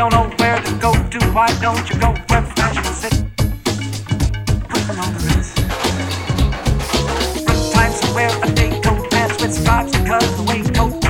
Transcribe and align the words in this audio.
don't 0.00 0.12
know 0.12 0.34
where 0.38 0.58
to 0.62 0.72
go 0.76 0.94
to, 0.94 1.18
why 1.34 1.46
don't 1.60 1.90
you 1.90 2.00
go 2.00 2.14
where 2.30 2.40
fashion 2.40 2.84
sits? 2.84 3.18
Put 4.70 4.82
them 4.86 4.98
on 4.98 5.12
the 5.12 5.20
wrist. 5.26 5.56
Good 7.46 7.72
times 7.74 8.00
to 8.00 8.14
wear 8.14 8.30
a 8.42 8.50
day 8.54 8.80
coat, 8.80 9.10
pants 9.10 9.42
with 9.42 9.52
stripes, 9.52 9.92
because 9.92 10.36
the 10.38 10.42
waistcoat. 10.44 11.09